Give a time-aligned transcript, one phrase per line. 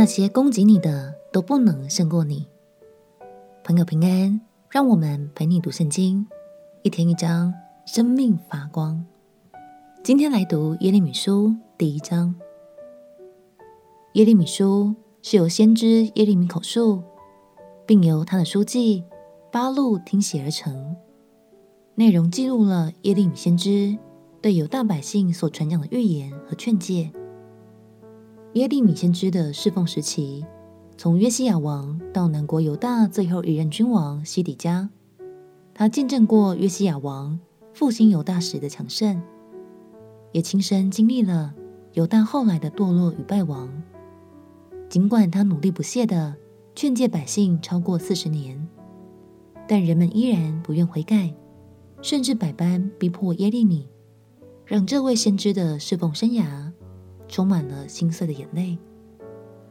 [0.00, 2.48] 那些攻击你的都不能胜过你。
[3.62, 6.26] 朋友平安，让我们陪你读圣经，
[6.82, 7.52] 一天一章，
[7.84, 9.04] 生命发光。
[10.02, 12.34] 今天来读耶利米书第一章。
[14.14, 17.02] 耶利米书是由先知耶利米口述，
[17.84, 19.04] 并由他的书记
[19.52, 20.96] 巴路听写而成。
[21.96, 23.98] 内容记录了耶利米先知
[24.40, 27.10] 对犹大百姓所传讲的预言和劝诫。
[28.54, 30.44] 耶利米先知的侍奉时期，
[30.96, 34.90] 从约西亚王到南国犹大最后一任君王西底家，
[35.72, 37.38] 他见证过约西亚王
[37.72, 39.22] 复兴犹大时的强盛，
[40.32, 41.54] 也亲身经历了
[41.92, 43.70] 犹大后来的堕落与败亡。
[44.88, 46.34] 尽管他努力不懈地
[46.74, 48.66] 劝诫百姓超过四十年，
[49.68, 51.32] 但人们依然不愿悔改，
[52.02, 53.88] 甚至百般逼迫耶利米，
[54.66, 56.69] 让这位先知的侍奉生涯。
[57.30, 58.76] 充满了心碎的眼泪，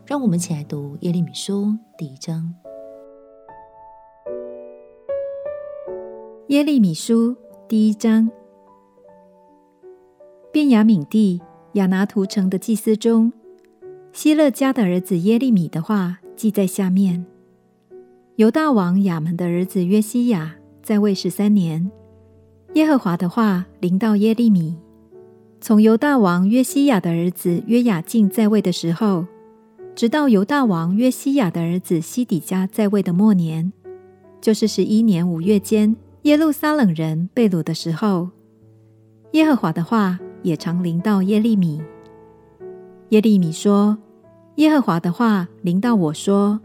[0.06, 2.56] 让我们一起来读耶利米书第一章。
[6.48, 7.36] 耶利米书
[7.68, 8.32] 第一章，
[10.54, 11.42] 便雅悯地
[11.74, 13.32] 亚拿突城的祭司中，
[14.14, 17.26] 希勒家的儿子耶利米的话记在下面：
[18.38, 21.92] 犹大王亚门的儿子约西亚在位十三年，
[22.76, 24.78] 耶和华的话临到耶利米。
[25.62, 29.26] 从犹大王约西亚的儿子约雅敬在位的时候，
[29.94, 33.72] 直到犹大王约西亚的儿子西底家在位的末年，
[34.40, 38.30] 就是十一年五月间，耶路撒冷人被掳的时候，
[39.34, 41.82] 耶和华的话也常临到耶利米。
[43.10, 43.98] 耶利米说
[44.56, 46.62] ：“耶和华的话临到我说，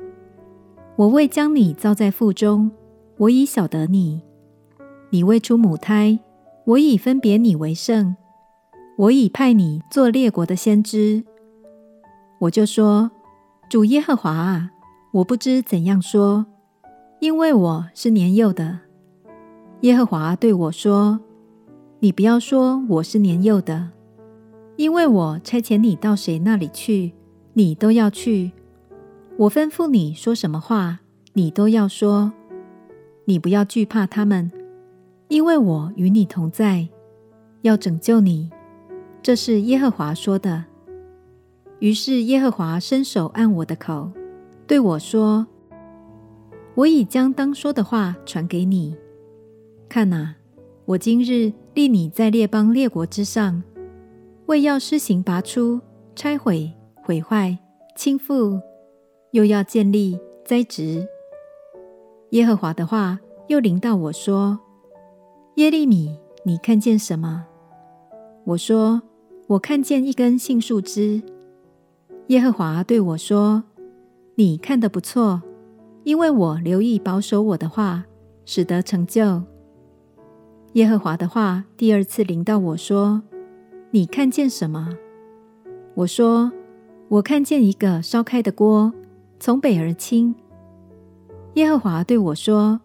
[0.94, 2.70] 我未将你造在腹中，
[3.16, 4.20] 我已晓得你；
[5.10, 6.20] 你未出母胎，
[6.64, 8.14] 我已分别你为圣。”
[8.96, 11.24] 我已派你做列国的先知，
[12.38, 13.10] 我就说：
[13.68, 14.70] 主耶和华啊，
[15.10, 16.46] 我不知怎样说，
[17.18, 18.78] 因为我是年幼的。
[19.80, 21.18] 耶和华对我说：
[21.98, 23.90] 你不要说我是年幼的，
[24.76, 27.12] 因为我差遣你到谁那里去，
[27.54, 28.52] 你都要去；
[29.36, 31.00] 我吩咐你说什么话，
[31.32, 32.32] 你都要说。
[33.24, 34.52] 你不要惧怕他们，
[35.28, 36.86] 因为我与你同在，
[37.62, 38.50] 要拯救你。
[39.24, 40.66] 这是耶和华说的。
[41.78, 44.10] 于是耶和华伸手按我的口，
[44.66, 45.46] 对我说
[46.76, 48.94] ：“我已将当说的话传给你。
[49.88, 50.34] 看哪，
[50.84, 53.62] 我今日立你在列邦列国之上，
[54.44, 55.80] 为要施行拔出、
[56.14, 56.70] 拆毁、
[57.02, 57.56] 毁坏、
[57.96, 58.60] 倾覆，
[59.30, 61.08] 又要建立、栽植。”
[62.32, 64.60] 耶和华的话又临到我说
[65.56, 66.14] ：“耶利米，
[66.44, 67.46] 你看见什么？”
[68.44, 69.00] 我说。
[69.46, 71.22] 我看见一根杏树枝。
[72.28, 73.62] 耶和华对我说
[74.36, 75.42] ：“你看得不错，
[76.02, 78.04] 因为我留意保守我的话，
[78.46, 79.42] 使得成就。”
[80.72, 83.22] 耶和华的话第二次临到我说
[83.92, 84.96] ：“你看见什么？”
[85.94, 86.50] 我说
[87.08, 88.92] ：“我看见一个烧开的锅，
[89.38, 90.34] 从北而倾。”
[91.54, 92.80] 耶和华对我说：“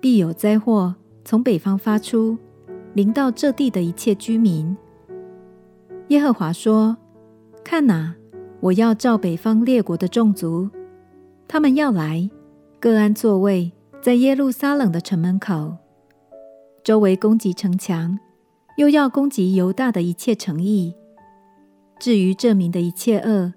[0.00, 2.38] 必有灾祸从北方发出，
[2.94, 4.74] 临到这地的一切居民。”
[6.08, 6.96] 耶和华说
[7.64, 8.14] ：“看哪，
[8.60, 10.70] 我要召北方列国的众族，
[11.48, 12.30] 他们要来，
[12.78, 15.74] 各安座位，在耶路撒冷的城门口，
[16.84, 18.16] 周围攻击城墙，
[18.76, 20.94] 又要攻击犹大的一切城邑。
[21.98, 23.52] 至于这民的一切恶，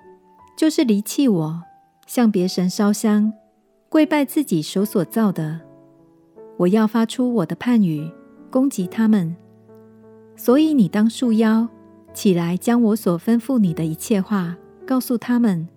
[0.57, 1.61] 就是离弃我，
[2.07, 3.31] 向别神烧香，
[3.89, 5.59] 跪拜自己手所造的。
[6.57, 8.11] 我要发出我的判语，
[8.49, 9.35] 攻击他们。
[10.35, 11.69] 所以你当束腰。”
[12.13, 15.67] 起来，将我所吩咐你的一切话告诉他们，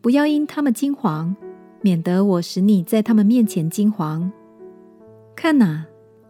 [0.00, 1.34] 不要因他们惊惶，
[1.82, 4.30] 免得我使你在他们面前惊惶。
[5.36, 5.84] 看哪，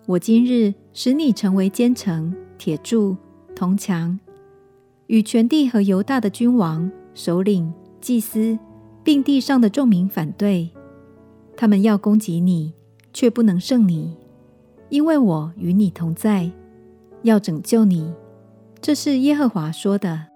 [0.06, 3.16] 我今日使你成为坚城、铁柱、
[3.54, 4.18] 铜墙，
[5.06, 8.58] 与全地和犹大的君王、首领、祭司，
[9.04, 10.70] 并地上的众民反对。
[11.56, 12.72] 他们要攻击你，
[13.12, 14.16] 却不能胜你，
[14.88, 16.50] 因为我与你同在，
[17.22, 18.12] 要拯救你。
[18.82, 20.28] 这是耶和华说的。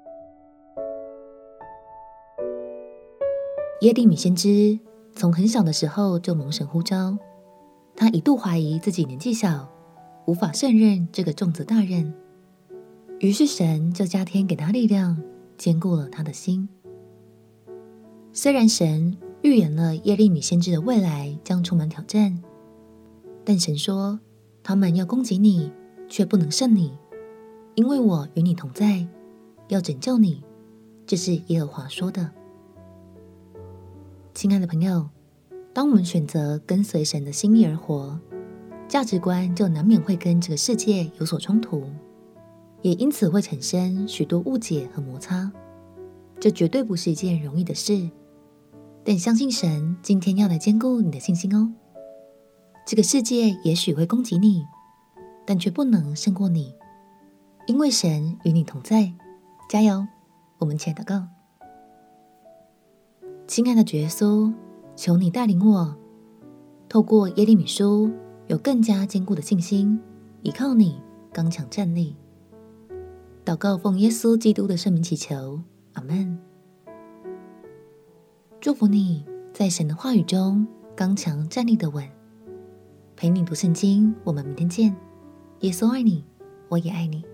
[3.80, 4.78] 耶利米先知
[5.14, 7.16] 从很小的时候就蒙神呼召，
[7.96, 9.70] 他一度怀疑自己年纪小，
[10.26, 12.12] 无法胜任这个重责大任。
[13.18, 15.22] 于是神就加添给他力量，
[15.56, 16.68] 坚固了他的心。
[18.34, 22.42] 虽然神预言了耶利米先知的未来将充满挑战，
[23.42, 24.20] 但神说
[24.62, 25.72] 他们要攻击你，
[26.10, 26.92] 却不能胜你。
[27.76, 29.04] 因为我与你同在，
[29.66, 30.44] 要拯救你，
[31.04, 32.30] 这是耶和华说的。
[34.32, 35.08] 亲爱的朋友，
[35.72, 38.16] 当我们选择跟随神的心意而活，
[38.86, 41.82] 价值观就难免会跟这个世界有所冲突，
[42.82, 45.50] 也因此会产生许多误解和摩擦。
[46.38, 48.08] 这绝对不是一件容易的事，
[49.02, 51.72] 但相信神今天要来坚固你的信心哦。
[52.86, 54.64] 这个世界也许会攻击你，
[55.44, 56.72] 但却不能胜过你，
[57.66, 59.12] 因为神与你同在。
[59.68, 60.06] 加油！
[60.58, 61.26] 我们一起来祷告。
[63.46, 64.52] 亲爱的主耶稣，
[64.94, 65.96] 求你带领我，
[66.88, 68.12] 透过耶利米书，
[68.46, 69.98] 有更加坚固的信心，
[70.42, 71.00] 依靠你，
[71.32, 72.14] 刚强站立。
[73.44, 75.60] 祷告奉耶稣基督的圣名祈求，
[75.94, 76.38] 阿门。
[78.60, 82.06] 祝福你在神的话语中刚强站立的稳。
[83.16, 84.94] 陪你读圣经，我们明天见。
[85.60, 86.24] 耶稣爱你，
[86.68, 87.24] 我也爱你。